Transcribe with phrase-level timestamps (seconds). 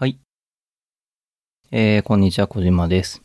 [0.00, 0.18] はい。
[1.70, 3.20] えー、こんにちは、小島です。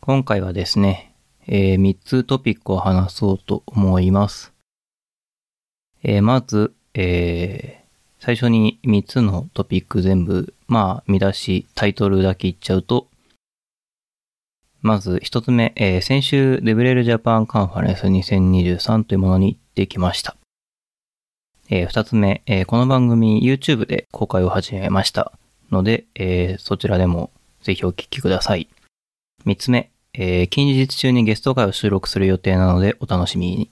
[0.00, 1.12] 今回はですね、
[1.48, 4.52] えー、3つトピックを話そうと思います。
[6.04, 13.08] えー、まず、えー、最初に3つのトピック全部、まあ、見出し、タイトルだけ言っちゃうと、
[14.82, 20.36] まず1つ目、えー、先週デブレルジャパンカンファレンス2023というものに行ってきました。
[21.70, 25.32] えー、2つ目、えーこの番組 YouTube で公開を始めました
[25.70, 27.30] ので、えーそちらでも
[27.62, 28.68] ぜひお聞きください。
[29.46, 33.70] 3つ目、えー近日中にゲスト会を収録する予定なのでお楽しみに。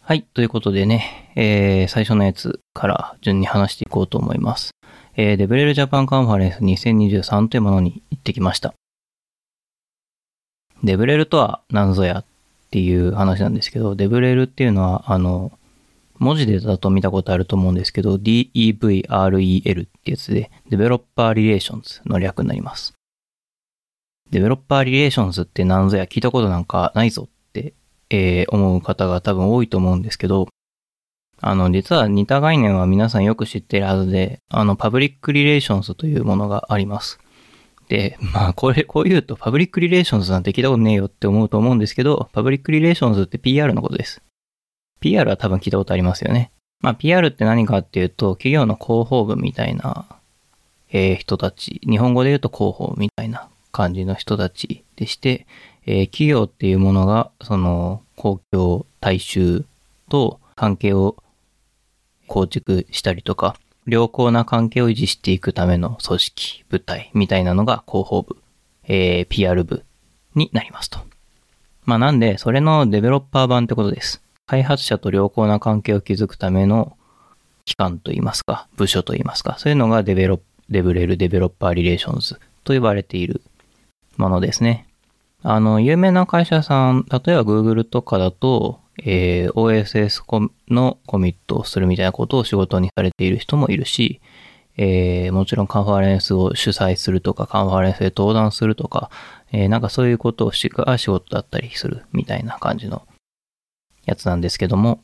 [0.00, 4.72] はい、ということでね、えー最初のやつから順に話していこうと思います。
[5.14, 8.74] えーデブレルジャパンカンファレンス2023というものに行ってきました。
[10.82, 12.24] デブレルとは何ぞやっ
[12.72, 15.52] っていう話なんですけど、デブレルっていうのは、あの、
[16.18, 21.02] 文字でだと見たことあると思うんですけど、DEVREL ってやつで、Developer
[21.34, 22.94] Relations の略になります。
[24.30, 27.74] Developer Relations って何ぞや聞いたことなんかないぞって、
[28.08, 30.48] えー思う方が多分多いと思うんですけど、
[31.42, 37.18] あの、実は似た概念は皆さんよく知っているはずで、あの、 Public Relations というものがあります。
[37.88, 44.22] で、まあ、これ、こう言うと、 Public Relations なんて聞いたことねえよって思うと思うんですけど、 Public Relations って PR のことです。
[45.00, 46.52] PR は多分聞いたことありますよね。
[46.80, 50.06] まあ、PR って何かっていうと、企業の広報部みたいな、
[50.90, 55.46] えー人たち、日本語で言うと広報みたいな感じの人たちでして、
[55.86, 59.64] えー企業っていうものが、その、公共、大衆
[60.08, 61.16] と関係を
[62.26, 68.36] 構築したりとか、良好な関係を維持していくための組織、部隊みたいなのが広報部、
[68.84, 69.84] えー PR 部
[70.34, 71.00] になりますと。
[71.84, 74.22] まあなんで、それのデベロッパー版ってことです。
[74.46, 76.96] 開発者と良好な関係を築くための
[77.64, 83.42] 機関といいますか、部署といいますか、そういうのがデベロデブレルデベロッパーリレーションズと呼ばれている
[84.16, 84.86] ものですね。
[85.42, 94.20] あの、有名な会社さん、例えば Google とかだと、えー OSS コのコミットをするみたいなことを仕事にされている人もいるし、
[94.76, 99.10] えーもちろんカンファレンスを主催するとか、カンファレンスで登壇するとか、
[99.52, 103.06] えーなんかそういうことをしが仕事だったりするみたいな感じの
[104.06, 105.00] やつなんですけども、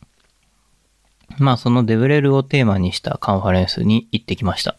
[1.39, 4.77] まあそのデブレルをテーマにしたカンファレンスに行ってきました。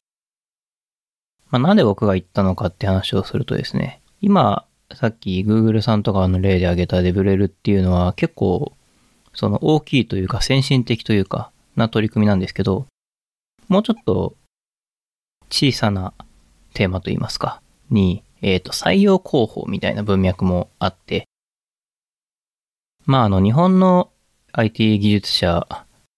[1.52, 8.74] まあなんで僕が行ったのかって話をするとですね、今、さっき Google さんとかの例で挙げたデブレルっていうのは結構
[9.40, 12.88] その大きいというか先進的というかな取り組みなんですけど、
[13.70, 14.36] もうちょっと
[15.50, 16.14] 小さな
[16.74, 21.24] テーマといいますか、に、えっ、と、採用広報みたいな文脈もあって、
[23.06, 24.12] まあ、あの、日本の
[24.52, 25.66] IT 技術者、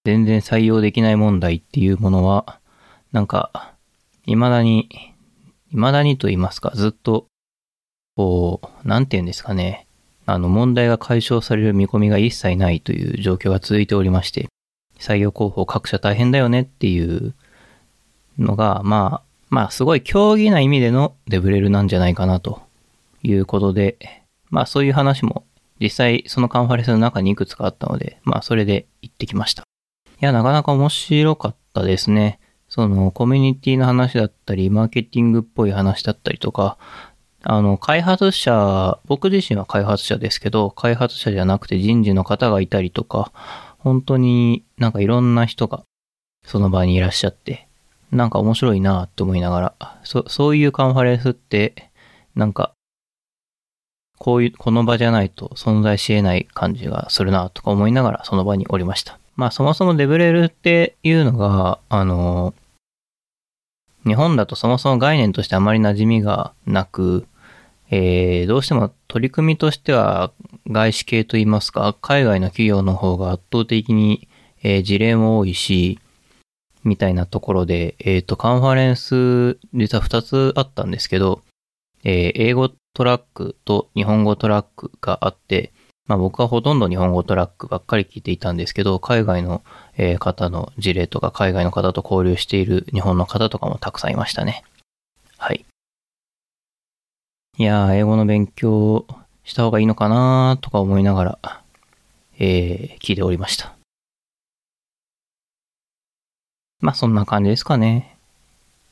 [0.04, 2.60] 全然採用できない問題っていうものは、
[3.12, 3.76] なんか、
[4.26, 4.90] 未だに、
[5.70, 7.28] 未だにと言いますか、ずっと、
[8.16, 9.86] こう、なんて言うんですかね、
[10.34, 14.48] あの、問題が解消される見込みが一切ないという状況が続いておりまして、
[15.00, 17.34] 採用広報各社大変だよねっていう
[18.38, 22.62] のが、まあ、まあ、すごい競技な意味でのデブレルなんじゃないかなと
[23.24, 23.98] いうことで、
[24.50, 25.44] まあ、そういう話も
[25.80, 29.64] 実際そのカンファレンスの中にいくつかあったので、まあ、それで行ってきました。
[29.64, 29.66] い
[30.20, 32.40] や、なかなか面白かったですね。
[32.70, 36.78] その、コミュニティの話だったり、マーケティングっぽい話だったりとか、
[37.44, 43.32] あの、開発者、僕自身は開発者ですけど、開発者じゃなくて人事の方がいたりとか、
[43.80, 45.84] 本当になんかいろんな人が
[46.46, 47.68] その場にいらっしゃって、
[48.12, 51.90] なんか面白いなって思いながら、そ、そういうカンファレンスって、
[52.36, 52.74] なんか、
[54.20, 59.18] こういう、この場じゃないと存在し得ない感じがするなとか思いながらその場におりました。
[59.36, 62.54] まあそもそもデブレルっていうのが、あの、
[64.06, 67.26] 日本だとそもそも概念としてあまり馴染みがなく、
[67.94, 70.32] えー、どうしても取り組みとしては
[70.68, 74.30] 外資系といいますか、海外の企業の方が圧倒的に、
[74.64, 76.00] えー事例も多いし、
[76.86, 81.42] みたいなところで、えっ、と、カンファレンス、実は2つあったんですけど、
[82.04, 85.74] えー英語トラックと日本語トラックがあって、
[86.08, 89.64] まあ僕はほとんど日本語トラックばっかり聞いていたんですけど、海外の、
[90.20, 94.64] 方の事例とか、海外の方と交流している日本の方とかもたくさんいましたね。
[95.38, 95.66] はい。
[97.58, 99.06] いやー、英語の勉強
[99.44, 101.64] した方がいいのかなとか思いながら、
[102.40, 103.76] えー聞いておりました。
[106.80, 108.18] まあそんな感じですかね。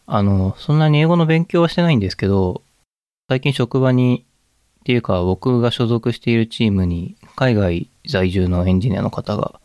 [0.05, 2.61] あの、そんなに英語の勉強はしてないんですけど、
[3.29, 4.25] 最近職場に、
[4.81, 9.59] っていうか僕が所属しているチームに海外在住のエンジニアの方が、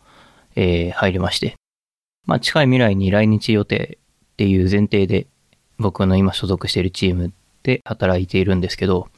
[0.54, 1.56] えー入りまして。
[2.26, 3.98] まあ近い未来に来日予定
[4.32, 5.26] っていう前提で
[5.78, 7.32] 僕の今所属しているチーム
[7.64, 9.08] で働いているんですけど、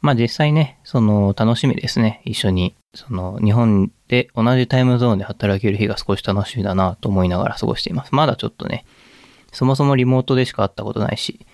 [0.00, 2.22] まあ実際ね、その楽しみですね。
[2.24, 8.12] 一緒に、その日本で同じタイムゾーンで働ける日が少し楽しみだなと思いながら過ごしています。
[8.12, 8.84] まだちょっとね、
[9.52, 11.46] そもそもリモートでしか会ったことないし、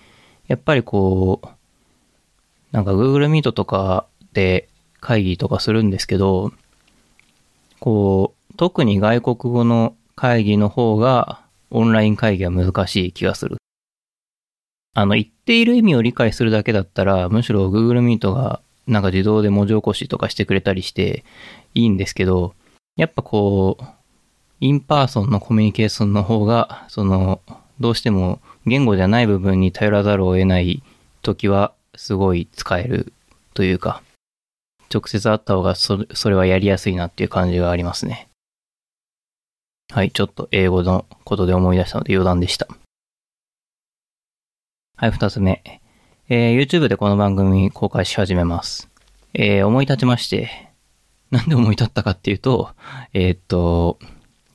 [0.47, 1.47] やっぱりこう、
[2.71, 4.67] なんか Google Meet とかで
[4.99, 6.51] 会議とかするんですけど、
[7.79, 13.58] こう、特に外国語の会議の方がオンライン会議は難しい気がする。
[14.93, 21.23] あの、言っている意味を理解するだけだったら、むしろ Google Meet がなんか自動で文字起こしとかしてくれたりして
[21.75, 22.55] いいんですけど、
[22.95, 23.83] やっぱこう、
[24.61, 27.41] in-person のコミュニケーションの方が、その、
[27.79, 30.83] どうしても言語じゃない部分に頼らざるを得ない
[31.21, 33.13] 時は、すごい使える
[33.53, 34.01] というか、
[34.93, 38.27] 直接会った方がそそれはやりやすいなっていう感じがありますね。
[39.91, 42.67] はい、ちょっと英語のことで思い出したので余談でした。
[44.99, 45.63] はい、二つ目。
[46.27, 48.89] えー、YouTube でこの番組公開し始めます。
[49.33, 50.73] えー、思い立ちまして、
[51.31, 52.71] なんで思い立ったかっていうと、
[53.13, 53.97] えー、っと、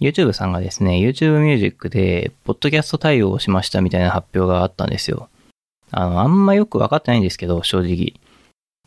[0.02, 5.30] YouTube さんがですね、YouTube Music で、ポッドキャスト対応をしましたみたいな発表があったんですよ。
[5.90, 8.12] あの、あんまよくわかってないんですけど、正直。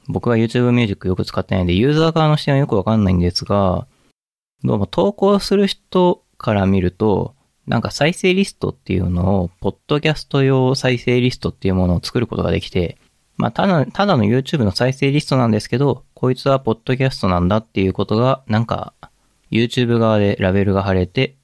[0.08, 3.88] 僕は YouTube Music よく使ってないんで、ユーザー側の視点はよくわかんないんですが、
[4.64, 7.34] どうも投稿する人から見ると、
[7.68, 12.98] なんか再生リストっていうのを、ポッドキャスト用再生リストっていうものを作ることができて、
[13.36, 18.94] まあ、ただ、ただの YouTube の再生リストなんですけど、こいつはポッドキャストなんだっていうことが、なんか、
[19.52, 21.36] YouTube 側でラベルが貼れて、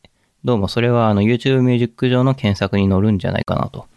[0.44, 3.88] どうもそれはあの YouTube ミュージック上の検索に載るんじゃないかなと。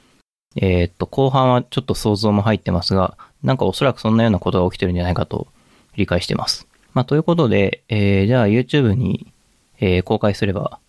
[0.57, 5.49] えー、っと、後半はちょっと想像も入ってますが、なんかおそらくそんなようなことが起きてるんじゃないかと
[5.97, 6.67] 理解してます。
[6.93, 9.33] まあ、ということで、えー、じゃあ YouTube に、
[9.81, 10.81] えー、公開すれば、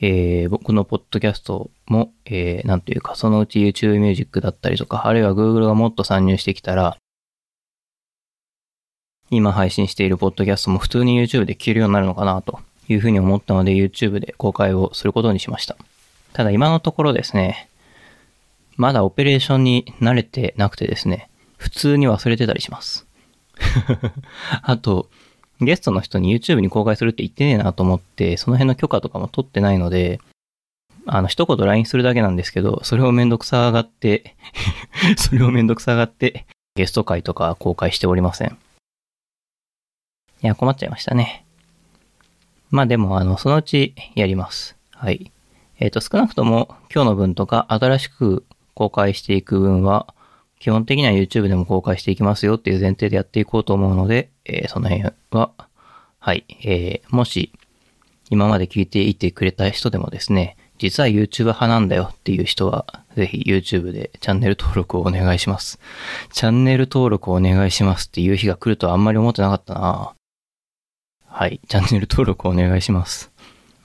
[0.00, 6.96] えー、僕のポッドキャストも、えー、なんというか、そのうち YouTube Music だったりとか、あるいは Google がもっと参入してきたら、
[9.30, 15.76] 今配信しているポッドキャストも普通に YouTube で聞けるようになるのかなというふうに思ったので YouTube で公開をすることにしました。
[16.32, 17.68] ただ今のところですね、
[18.76, 23.06] まだオペレーションに慣れてなくてですね、普通に忘れてたりします。
[24.62, 25.08] あと、
[25.60, 30.20] ゲストの人に YouTube に公開するって言ってねえなと思って、その辺の許可とかも取ってないので、
[31.06, 34.34] あの、一言 LINE するだけなんですけど、それをめんどくさがって
[35.16, 38.58] それをめんどくさがって、ゲスト会とか公開しておりません。
[40.42, 41.44] いや、困っちゃいましたね。
[42.70, 44.76] まあでも、あの、そのうちやります。
[44.90, 45.32] はい。
[45.78, 48.44] えっ、ー、と、少なくとも今日の分とか新しく
[48.74, 50.12] 公開していく分は、
[50.58, 55.50] 基本的には YouTube でも公開していきますよっていう前提でやっていこうと思うので、えー、その辺は、
[56.18, 57.52] はい、えー、もし、
[58.30, 62.86] 今まで聞いていてくれた人でもですね、実は YouTube 派なんだよっていう人は、
[63.16, 65.78] ぜひ YouTube でチャンネル登録をお願いします。
[66.32, 70.12] チャンネル登録をお願いしますっていう日が来るとはあんまり思ってなかったな
[71.26, 73.30] はい、チャンネル登録をお願いします。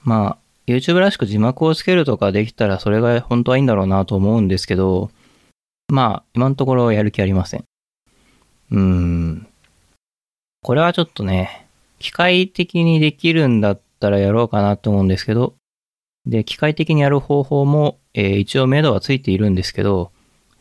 [0.04, 5.10] まあ、YouTube らしく字幕をつけるとかできたらそれが本当はいいんだろうなと思うんですけど、
[5.92, 7.64] まあ、今のところやる気ありません。
[8.70, 9.46] うーん。
[10.62, 11.66] これはちょっとね、
[11.98, 15.52] 機械的にできるんだったらやろうかなと思うんですけど、
[16.24, 20.12] で、機械的にやる方法も、えー、一応目処はついているんですけど、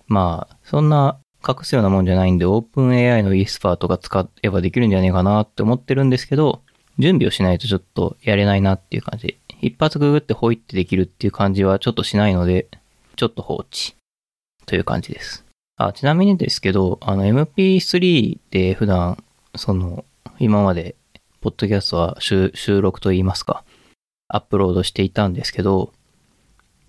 [0.07, 6.61] まあ、そんな隠すようなもんじゃないんで、OpenAI の ESPA とか使えばできるんじゃねえかなって思ってるんですけど、
[6.99, 9.37] 準備をしないとちょっとやれないなっていう感じ。
[9.61, 12.67] 一発ググってホイってできるっていう感じはちょっとしないので、
[13.15, 13.95] ちょっと放置。
[14.65, 15.45] という感じです。
[15.77, 19.23] あ、ちなみにですけど、あの MP3 で普段、
[19.55, 20.05] その、
[20.39, 20.95] 今まで、
[21.41, 23.63] ポッドキャストは収録といいますか、
[24.27, 25.91] アップロードしていたんですけど、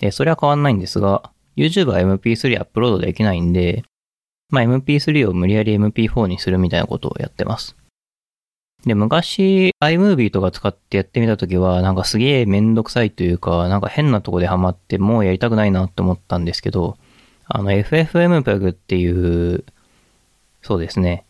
[0.00, 3.84] えそれは変わんないんですが、YouTube は MP3 アップロードできないんで、
[4.50, 7.76] まあ、MP3 を無理やり MP4 にするみたいなことをやってます。
[8.84, 16.98] で、昔 iMovie とか使ってやってみたときは、なんかすげえめんどくさいというか、なんか変なとこでハマってもうやりたくないなって思ったんですけど、
[17.54, 19.62] あの FFmpeg っていう、
[20.62, 21.26] そうですね、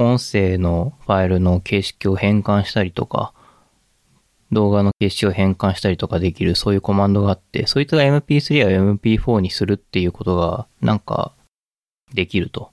[0.00, 3.32] 音声のファイルの形式を変換したりとか、
[4.50, 11.32] 動画の形式を変換したりとかできるそういうコマンドがあって、そいつが MP3 や MP4 にするっていうことがなんか
[12.12, 12.72] できると。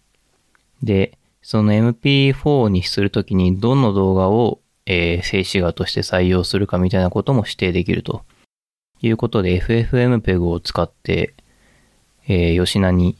[0.81, 8.25] で、その MP4 にするときにどの動画を、えー、静止画として採用するかみたいなことも指定できると
[9.03, 11.35] いうことで FFmpeg を使って、
[12.27, 13.17] えー、吉名に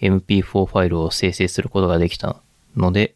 [0.00, 2.36] MP4 ファイルを生成することができた
[2.76, 3.14] ので、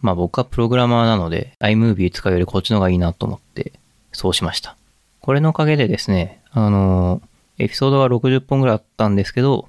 [0.00, 3.72] まあ僕はプログラマーなので iMovie 使うよりこっちの方がいいなと思って
[4.12, 4.76] そうしました。
[5.20, 7.20] これのおかげでですね、あの、
[7.58, 9.68] エピソードが60本ぐらいあったんですけど、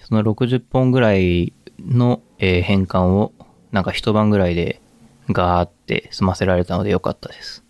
[0.00, 3.32] その60本ぐらいの、えー変換を、
[3.72, 4.80] なんか一晩ぐらいで
[5.30, 7.64] ガーって済ませられたのでよかったです。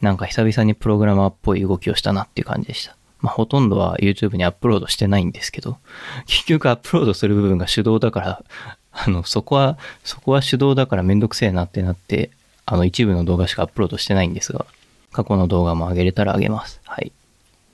[0.00, 2.96] なんか久々にプログラマーっぽい動きをしたなっていう感じでした。
[3.22, 5.78] まあ、ほとんどは YouTube にアップロードしてないんですけど、
[6.26, 8.44] 結局アップロードする部分が手動だから、
[8.92, 12.30] あの、そこは、そこは手動だからめんどくせえなってなって、
[12.66, 14.66] あの、一部の動画しかアップロードしてないんですが、
[15.12, 16.80] 過去の動画も上げれたら上げます。
[16.84, 17.12] はい。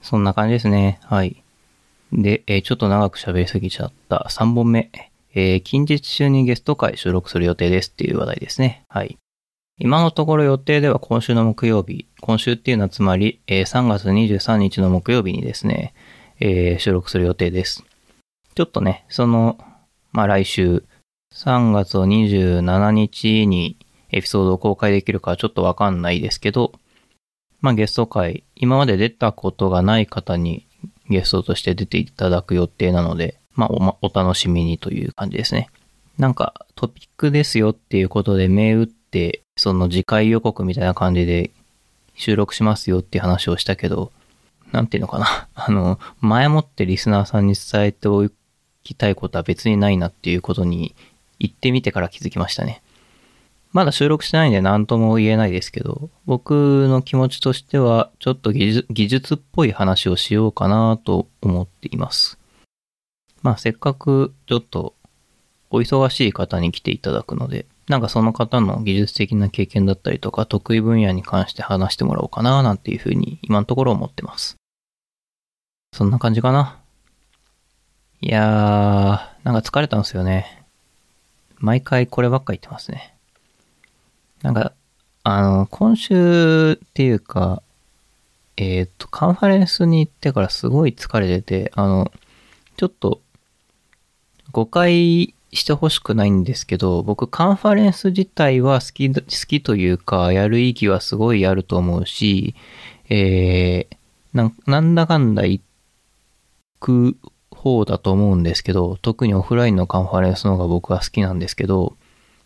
[0.02, 1.00] そんな感じですね。
[1.04, 1.36] はい。
[2.12, 4.90] で、えーちょっと長く喋りすぎちゃった3本目。
[5.34, 8.84] えー近日中にゲスト会収録する予定ですっていう話題ですね。
[8.88, 9.18] はい。
[9.80, 15.94] 今のところ予定では今週の木曜日、今週っていうのはつまり、えー3月23日の木曜日にですね、
[16.40, 17.84] えー収録する予定です。
[18.56, 19.56] ちょっとね、その、
[20.10, 20.82] まあ来週、
[21.32, 23.76] 3月27日に
[24.10, 26.72] エピソードを公開できるかちょっとわかんないですけど、
[27.60, 30.66] まあゲスト会、今まで出たことがない方に
[31.08, 35.70] ゲストとして出ていただく予定なので、まあおお楽しみにという感じですね。
[36.18, 41.50] なんかトピックですよっていうことで銘打って、その次回予告みたいな感じで
[42.14, 44.12] 収録しますよっていう話をしたけど、
[44.72, 45.48] なんていうのかな。
[45.54, 48.28] あの、前もってリスナーさんに伝えてお
[48.84, 50.94] きたいことは別にないなっていうことに
[51.38, 52.82] 言ってみてから気づきましたね。
[53.72, 62.38] まだ収録してないんで何とも言えないですけど、僕の気持ちとしては、ちょっと技術技術っぽい話をしようかなと思っています。
[63.42, 64.94] まあ、せっかくちょっと
[65.70, 74.56] お忙しい方に来ていただくので、なんかその方の技術的な経験だったりとか、得意分野に関して話してもらおうかななんていうふうに今のところ思ってます。
[75.94, 76.78] そんな感じかな？
[78.20, 80.64] いやー、なんか疲れたんですよね。
[81.58, 83.14] 毎回こればっか言ってますね。
[84.42, 84.72] なんか、
[85.24, 87.62] あの、今週っていうか、
[88.56, 92.12] えっ、と、カンファレンスに行ってからすごい疲れてて、あの、
[92.76, 93.20] ちょっと、
[94.52, 102.54] 誤解してほしくないんですけど、僕カンファレンス自体は好き、好きというか、やる意義はすごいあると思うし、
[103.08, 103.96] えー、
[104.36, 105.62] ななんだかんだ行
[106.80, 107.16] く
[107.50, 111.96] 方だと思うんですけど、特にオフラインのカンファレンスの方が僕は好きなんですけど、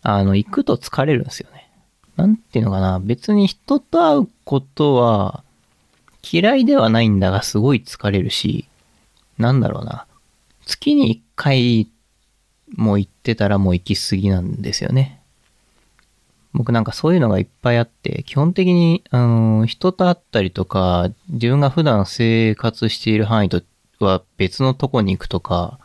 [0.01, 1.69] あの、行くと疲れるんですよね。
[2.15, 5.43] なんていうのかな、別に人と会うことは
[6.23, 8.67] 嫌いではないんだがすごい疲れるし、
[9.37, 10.05] なんだろうな。
[10.65, 11.89] 月に一回
[12.75, 15.21] も行ってたらもう行き過ぎなんですよね。
[16.53, 23.63] 僕なんかそういうのがいっぱいあって、基本的に、あの、人と会ったりとか、自分が普段生活している範囲と
[23.99, 25.79] は別のとこに行くとか、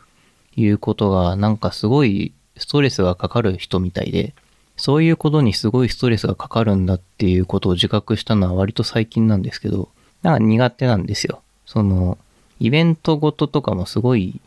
[0.55, 4.33] いうことが、なんかすごいストレスがかかる人みたいで、
[4.77, 9.89] そういうことにすごいストレスがかかるんだっていうことを自覚したのは割と最近なんですけど、
[10.21, 11.41] なんか苦手なんですよ。
[11.65, 12.17] その、
[12.59, 14.39] イベントごととかもすごい、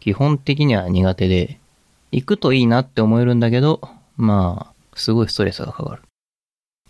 [0.00, 1.58] 基本的には苦手で、
[2.14, 3.80] 行くといいなって思えるんだけど、
[4.16, 6.02] まあ、すごいストレスがかかる。
[6.02, 6.06] っ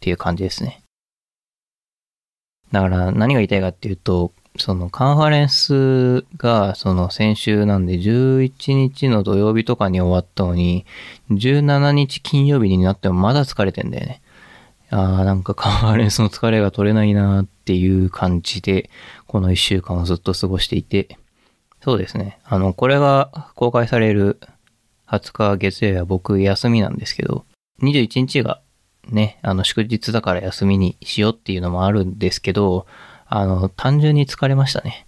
[0.01, 0.83] ていう感じですね。
[2.73, 10.85] だから何が言いたいかっていうと、そのカンファレンスがその先週なんで11日の土曜日とかに終わったのに、
[11.31, 14.21] 17日金曜日になってもまだ疲れてんだよね。
[14.91, 18.91] ああ、なんかカンファレンスの疲れが取れないなっていう感じで、
[19.27, 21.17] この1週間をずっと過ごしていて、
[21.83, 22.39] そうですね。
[22.45, 24.39] あの、これが公開される
[25.09, 27.45] 20日月曜日は僕休みなんですけど、
[27.83, 28.61] 21日が
[29.09, 32.87] ね、あの祝日だから休みにしようっていうのもあるんですけど、
[33.27, 35.07] あの、単純に疲れましたね。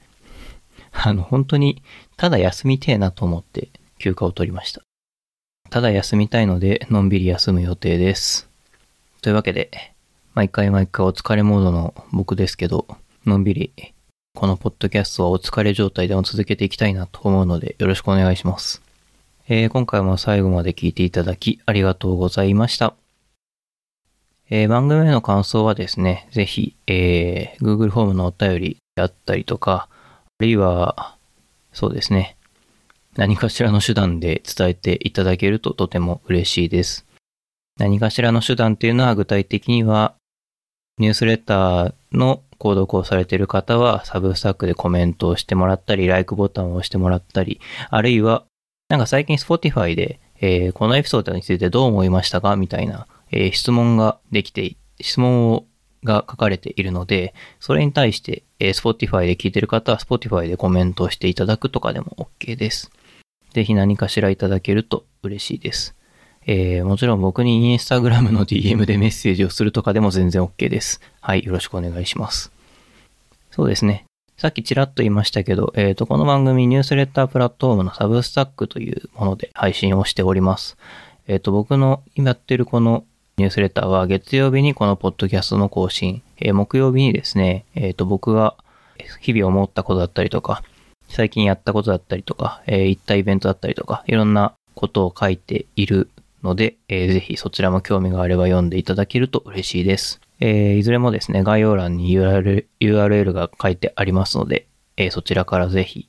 [0.93, 1.83] あの、本当に、
[2.17, 4.83] ただ休みてえなと思って休暇を取りました。
[5.71, 8.49] ただ休みたいので、のんびり休む予定です。
[9.21, 9.93] というわけで、
[10.35, 12.87] 毎回毎回お疲れモードの僕ですけど、
[13.25, 13.73] のんびり、
[14.35, 18.86] このポッドキャストはお疲れ状態でも続けていきたいなと思うので、よろしくお願いします。
[19.49, 22.95] えー今回も最後まで聞いていただきありがとうございました。
[24.51, 31.17] えー番組への感想はですね、ぜひ、えー Google フォームのお便りであったりとか、あるいは、
[31.73, 32.37] そうですね、
[33.15, 37.07] 何かしらの手段で伝えていただけるととても嬉しいです。
[37.79, 40.17] 何かしらの手段っていうのは具体的には、
[40.99, 47.61] ニュースレターの購読をされている方は、サブスタックでコメントをしてもらったり、LIKE ボタンを押してもらったり、
[47.91, 48.43] あるいは、
[48.89, 52.55] なんか最近 Spotify で、えーこのエピソードについてどう思いましたか？
[52.57, 55.65] みたいな、えー質問ができて、質問を
[56.05, 62.93] が書かれているので、それに対して、えー Spotify で聞いてる方は Spotify でコメントをしていただくとかでも OK です。
[63.53, 65.97] ぜひ何かしらいただけると嬉しいです。
[66.47, 71.01] えーもちろん僕にインスタグラムの DM でメッセージをするとかでも全然 OK です。
[71.21, 72.53] はい、よろしくお願いします。
[73.51, 74.05] そうですね。
[74.37, 80.77] さっきちらっと言いましたけど、えっ、と、この番組ニュースレッタープラットフォームのサブスタックというもので配信をしております。
[81.27, 83.07] えっ、と、僕の今やってるこの
[83.39, 88.57] ニュースレターは月曜日にこのポッドキャストの更新、えー木曜日にですね、えっ、と、僕が
[89.23, 90.63] 日々思ったことだったりとか、
[91.09, 96.11] 最近やったことだったりとか、えー行ったイベントだったりとか、いろんなことを書いている
[96.43, 100.21] ので、えーぜひそちらも興味があれば読んでいただけると嬉しいです。
[100.41, 106.09] えーいずれもですね、概要欄に URL, URL が書いてありますので、えーそちらからぜひ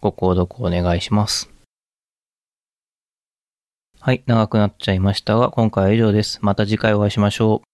[0.00, 1.50] ご購読お願いします。
[4.00, 6.40] はい、長くなっちゃいましたが、今回は以上です。
[6.42, 7.71] また次回お会いしましょう。